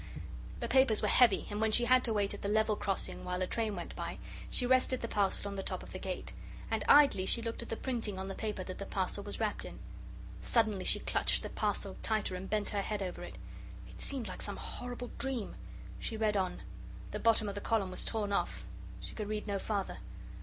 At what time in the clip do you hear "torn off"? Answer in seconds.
18.03-18.65